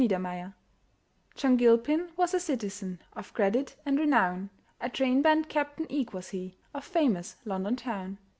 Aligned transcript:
]John 1.35 1.57
Gilpin 1.57 2.09
was 2.17 2.33
a 2.33 2.39
citizen 2.39 3.01
Of 3.15 3.35
credit 3.35 3.75
and 3.85 3.99
renown, 3.99 4.49
A 4.79 4.89
train 4.89 5.21
band 5.21 5.47
captain 5.47 5.85
eke 5.91 6.11
was 6.11 6.29
he, 6.29 6.57
Of 6.73 6.85
famous 6.85 7.35
London 7.45 7.75
town. 7.75 8.17